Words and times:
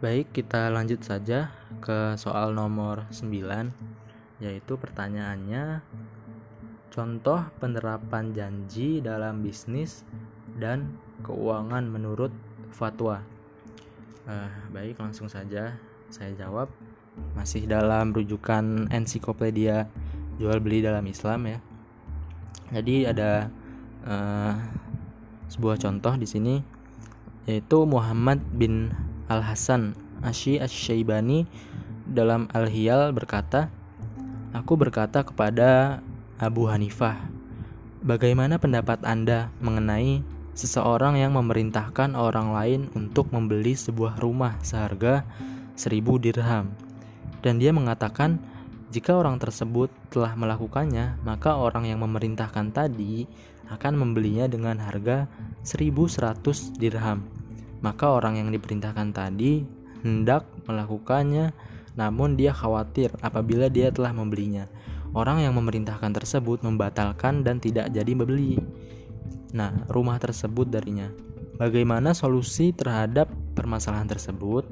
Baik, 0.00 0.32
kita 0.32 0.72
lanjut 0.72 1.04
saja 1.04 1.52
ke 1.84 2.16
soal 2.16 2.56
nomor 2.56 3.04
9 3.12 4.40
yaitu 4.40 4.80
pertanyaannya 4.80 5.84
contoh 6.88 7.44
penerapan 7.60 8.32
janji 8.32 9.04
dalam 9.04 9.44
bisnis 9.44 10.08
dan 10.56 10.96
keuangan 11.20 11.84
menurut 11.84 12.32
fatwa. 12.72 13.20
Uh, 14.24 14.48
baik, 14.72 14.96
langsung 14.96 15.28
saja 15.28 15.76
saya 16.08 16.32
jawab. 16.32 16.72
Masih 17.36 17.68
dalam 17.68 18.16
rujukan 18.16 18.88
ensiklopedia 18.88 19.84
jual 20.40 20.64
beli 20.64 20.80
dalam 20.80 21.04
Islam 21.04 21.44
ya. 21.44 21.58
Jadi 22.72 23.04
ada 23.04 23.52
uh, 24.08 24.56
sebuah 25.52 25.76
contoh 25.76 26.16
di 26.16 26.24
sini 26.24 26.56
yaitu 27.44 27.84
Muhammad 27.84 28.40
bin 28.56 28.96
Al 29.30 29.46
Hasan 29.46 29.94
Ashi 30.26 30.58
Asy-Syaibani 30.58 31.46
dalam 32.10 32.50
Al-Hiyal 32.50 33.14
berkata, 33.14 33.70
Aku 34.50 34.74
berkata 34.74 35.22
kepada 35.22 36.02
Abu 36.42 36.66
Hanifah, 36.66 37.14
bagaimana 38.02 38.58
pendapat 38.58 39.06
Anda 39.06 39.54
mengenai 39.62 40.26
seseorang 40.58 41.22
yang 41.22 41.38
memerintahkan 41.38 42.18
orang 42.18 42.50
lain 42.50 42.80
untuk 42.98 43.30
membeli 43.30 43.78
sebuah 43.78 44.18
rumah 44.18 44.58
seharga 44.66 45.22
seribu 45.78 46.18
dirham? 46.18 46.74
Dan 47.40 47.62
dia 47.62 47.70
mengatakan, 47.70 48.42
jika 48.90 49.14
orang 49.14 49.38
tersebut 49.38 49.88
telah 50.10 50.34
melakukannya, 50.34 51.22
maka 51.22 51.54
orang 51.54 51.86
yang 51.86 52.02
memerintahkan 52.02 52.74
tadi 52.74 53.30
akan 53.70 53.94
membelinya 53.94 54.50
dengan 54.50 54.82
harga 54.82 55.30
1100 55.62 56.74
dirham. 56.74 57.39
Maka 57.80 58.12
orang 58.12 58.36
yang 58.40 58.48
diperintahkan 58.52 59.12
tadi 59.12 59.64
hendak 60.00 60.48
melakukannya 60.64 61.52
namun 61.98 62.38
dia 62.38 62.54
khawatir 62.54 63.12
apabila 63.20 63.66
dia 63.66 63.90
telah 63.90 64.14
membelinya. 64.14 64.70
Orang 65.10 65.42
yang 65.42 65.58
memerintahkan 65.58 66.14
tersebut 66.14 66.62
membatalkan 66.62 67.42
dan 67.42 67.58
tidak 67.58 67.90
jadi 67.90 68.12
membeli. 68.14 68.62
Nah, 69.50 69.74
rumah 69.90 70.22
tersebut 70.22 70.70
darinya. 70.70 71.10
Bagaimana 71.58 72.14
solusi 72.14 72.70
terhadap 72.70 73.26
permasalahan 73.58 74.06
tersebut? 74.06 74.70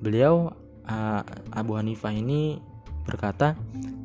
Beliau 0.00 0.50
uh, 0.88 1.22
Abu 1.52 1.76
Hanifah 1.76 2.16
ini 2.16 2.56
berkata, 3.06 3.54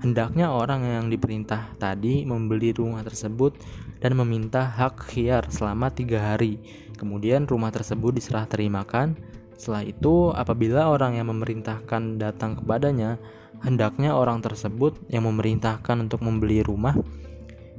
hendaknya 0.06 0.54
orang 0.54 0.86
yang 0.86 1.06
diperintah 1.10 1.76
tadi 1.82 2.24
membeli 2.24 2.72
rumah 2.72 3.02
tersebut 3.02 3.58
dan 4.00 4.14
meminta 4.14 4.66
hak 4.66 5.10
khiar 5.10 5.50
selama 5.50 5.90
tiga 5.90 6.22
hari. 6.22 6.62
Kemudian 6.96 7.50
rumah 7.50 7.74
tersebut 7.74 8.14
diserah 8.14 8.46
terimakan 8.46 9.18
setelah 9.62 9.86
itu, 9.86 10.34
apabila 10.34 10.90
orang 10.90 11.22
yang 11.22 11.30
memerintahkan 11.30 12.18
datang 12.18 12.58
kepadanya, 12.58 13.22
hendaknya 13.62 14.18
orang 14.18 14.42
tersebut 14.42 14.98
yang 15.06 15.30
memerintahkan 15.30 16.02
untuk 16.02 16.26
membeli 16.26 16.66
rumah 16.66 16.98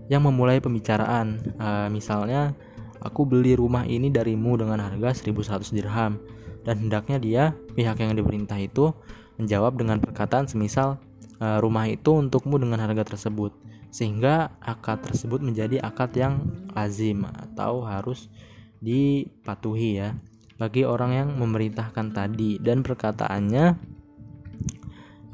yang 0.07 0.23
memulai 0.23 0.63
pembicaraan. 0.63 1.43
E, 1.43 1.91
misalnya, 1.91 2.55
aku 3.03 3.27
beli 3.27 3.59
rumah 3.59 3.83
ini 3.83 4.15
darimu 4.15 4.55
dengan 4.55 4.79
harga 4.79 5.27
1100 5.27 5.75
dirham 5.75 6.23
dan 6.63 6.87
hendaknya 6.87 7.19
dia 7.19 7.45
pihak 7.75 7.99
yang 7.99 8.15
diperintah 8.15 8.63
itu 8.63 8.95
menjawab 9.43 9.75
dengan 9.75 9.99
perkataan 9.99 10.47
semisal 10.47 11.03
rumah 11.43 11.91
itu 11.91 12.15
untukmu 12.15 12.55
dengan 12.63 12.79
harga 12.79 13.03
tersebut 13.03 13.51
sehingga 13.93 14.57
akad 14.65 15.05
tersebut 15.05 15.45
menjadi 15.45 15.85
akad 15.85 16.17
yang 16.17 16.35
lazim 16.73 17.29
atau 17.29 17.85
harus 17.85 18.33
dipatuhi 18.81 20.01
ya 20.01 20.17
bagi 20.57 20.87
orang 20.87 21.13
yang 21.13 21.29
memerintahkan 21.37 22.17
tadi 22.17 22.57
dan 22.57 22.81
perkataannya 22.81 23.77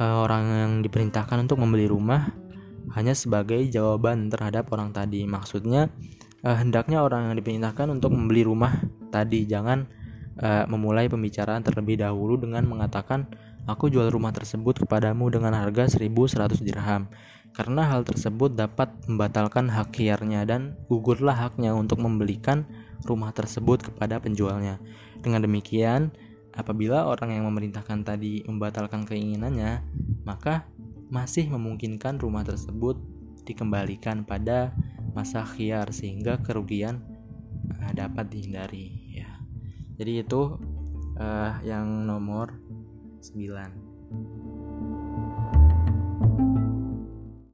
uh, 0.00 0.16
orang 0.24 0.44
yang 0.48 0.72
diperintahkan 0.82 1.46
untuk 1.46 1.62
membeli 1.62 1.86
rumah 1.86 2.34
hanya 2.96 3.12
sebagai 3.12 3.60
jawaban 3.68 4.32
terhadap 4.32 4.72
orang 4.72 4.96
tadi. 4.96 5.28
Maksudnya 5.28 5.92
uh, 6.40 6.56
hendaknya 6.56 7.04
orang 7.04 7.28
yang 7.28 7.34
diperintahkan 7.36 7.92
untuk 7.92 8.16
membeli 8.16 8.42
rumah 8.42 8.72
tadi 9.12 9.46
jangan 9.46 9.86
memulai 10.70 11.10
pembicaraan 11.10 11.66
terlebih 11.66 11.98
dahulu 11.98 12.38
dengan 12.38 12.62
mengatakan 12.62 13.26
aku 13.68 13.92
jual 13.92 14.08
rumah 14.08 14.32
tersebut 14.32 14.80
kepadamu 14.80 15.28
dengan 15.28 15.52
harga 15.52 15.92
1100 16.00 16.64
dirham. 16.64 17.12
Karena 17.52 17.84
hal 17.84 18.08
tersebut 18.08 18.56
dapat 18.56 18.92
membatalkan 19.04 19.68
hak 19.68 19.92
hiarnya 19.92 20.48
dan 20.48 20.76
gugurlah 20.88 21.36
haknya 21.36 21.76
untuk 21.76 22.00
membelikan 22.00 22.64
rumah 23.04 23.30
tersebut 23.36 23.92
kepada 23.92 24.16
penjualnya. 24.20 24.80
Dengan 25.20 25.44
demikian, 25.44 26.12
apabila 26.56 27.04
orang 27.04 27.36
yang 27.36 27.44
memerintahkan 27.44 28.08
tadi 28.08 28.44
membatalkan 28.48 29.04
keinginannya, 29.04 29.84
maka 30.24 30.64
masih 31.08 31.48
memungkinkan 31.48 32.20
rumah 32.20 32.44
tersebut 32.44 33.00
dikembalikan 33.48 34.28
pada 34.28 34.76
masa 35.16 35.40
khiar 35.44 35.88
sehingga 35.88 36.36
kerugian 36.44 37.00
uh, 37.80 37.92
dapat 37.96 38.28
dihindari 38.28 39.18
ya. 39.24 39.30
Jadi 39.96 40.20
itu 40.20 40.60
uh, 41.16 41.52
yang 41.64 42.04
nomor 42.04 42.67
9. 43.20 44.97